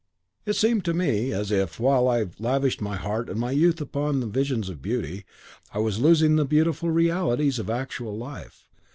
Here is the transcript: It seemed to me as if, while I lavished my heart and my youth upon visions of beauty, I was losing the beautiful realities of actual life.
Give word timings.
It 0.47 0.55
seemed 0.55 0.83
to 0.85 0.95
me 0.95 1.31
as 1.31 1.51
if, 1.51 1.79
while 1.79 2.07
I 2.09 2.25
lavished 2.39 2.81
my 2.81 2.95
heart 2.95 3.29
and 3.29 3.39
my 3.39 3.51
youth 3.51 3.79
upon 3.79 4.31
visions 4.31 4.67
of 4.67 4.81
beauty, 4.81 5.25
I 5.75 5.77
was 5.77 5.99
losing 5.99 6.37
the 6.37 6.43
beautiful 6.45 6.89
realities 6.89 7.59
of 7.59 7.69
actual 7.69 8.17
life. 8.17 8.67